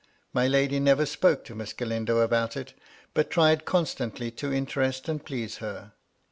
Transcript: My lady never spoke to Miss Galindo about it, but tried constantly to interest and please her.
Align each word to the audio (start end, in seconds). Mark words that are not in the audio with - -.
My 0.33 0.47
lady 0.47 0.79
never 0.79 1.05
spoke 1.05 1.45
to 1.45 1.53
Miss 1.53 1.73
Galindo 1.73 2.21
about 2.21 2.57
it, 2.57 2.73
but 3.13 3.29
tried 3.29 3.65
constantly 3.65 4.31
to 4.31 4.51
interest 4.51 5.07
and 5.07 5.23
please 5.23 5.57
her. 5.57 5.93